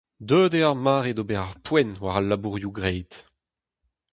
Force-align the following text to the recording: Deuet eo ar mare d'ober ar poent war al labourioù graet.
Deuet 0.27 0.53
eo 0.57 0.67
ar 0.69 0.77
mare 0.85 1.11
d'ober 1.15 1.41
ar 1.43 1.53
poent 1.65 1.99
war 2.01 2.15
al 2.17 2.25
labourioù 2.29 2.73
graet. 2.77 3.13